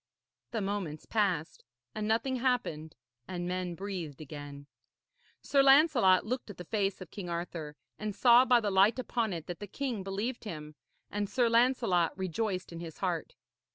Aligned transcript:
The 0.49 0.61
moments 0.61 1.05
passed 1.05 1.63
and 1.93 2.07
nothing 2.07 2.37
happened, 2.37 2.95
and 3.27 3.47
men 3.47 3.75
breathed 3.75 4.19
again. 4.19 4.65
Sir 5.43 5.61
Lancelot 5.61 6.25
looked 6.25 6.49
at 6.49 6.57
the 6.57 6.65
face 6.65 7.01
of 7.01 7.11
King 7.11 7.29
Arthur, 7.29 7.75
and 7.99 8.15
saw 8.15 8.43
by 8.43 8.59
the 8.61 8.71
light 8.71 8.97
upon 8.97 9.31
it 9.31 9.45
that 9.45 9.59
the 9.59 9.67
king 9.67 10.01
believed 10.01 10.43
him; 10.43 10.73
and 11.11 11.29
Sir 11.29 11.47
Lancelot 11.49 12.17
rejoiced 12.17 12.71
in 12.71 12.79
his 12.79 12.97
heart. 12.97 13.35